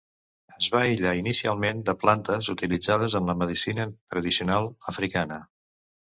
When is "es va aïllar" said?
0.53-1.09